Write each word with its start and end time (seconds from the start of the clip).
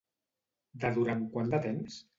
De 0.85 0.93
durant 0.97 1.23
quant 1.37 1.55
de 1.57 1.65
temps? 1.69 2.05